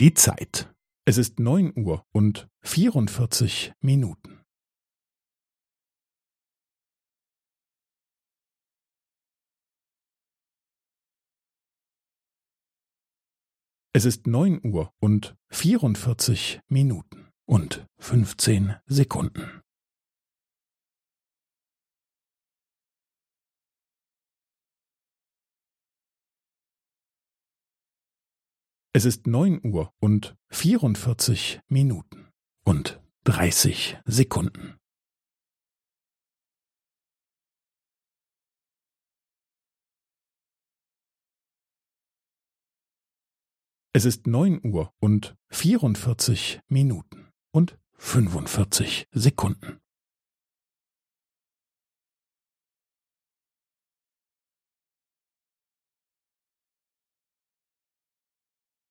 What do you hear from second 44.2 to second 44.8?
neun